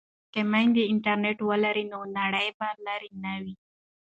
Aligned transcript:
که 0.33 0.41
میندې 0.51 0.83
انټرنیټ 0.91 1.37
ولري 1.49 1.85
نو 1.91 1.99
نړۍ 2.17 2.49
به 2.57 2.67
لرې 2.85 3.11
نه 3.23 3.33
وي. 3.43 3.55